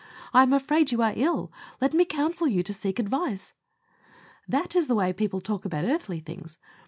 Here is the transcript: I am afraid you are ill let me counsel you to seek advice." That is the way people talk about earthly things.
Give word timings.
I 0.33 0.41
am 0.41 0.51
afraid 0.51 0.91
you 0.91 1.03
are 1.03 1.13
ill 1.15 1.51
let 1.79 1.93
me 1.93 2.05
counsel 2.05 2.47
you 2.47 2.63
to 2.63 2.73
seek 2.73 2.97
advice." 2.97 3.53
That 4.47 4.75
is 4.75 4.87
the 4.87 4.95
way 4.95 5.13
people 5.13 5.41
talk 5.41 5.63
about 5.63 5.83
earthly 5.85 6.19
things. 6.19 6.57